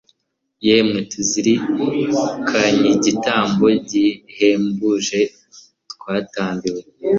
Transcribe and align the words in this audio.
Yemwe 0.65 0.99
Tuzirikanyigitambo 1.11 3.65
gihebuje 3.89 5.19
twatambiwe 5.91 6.81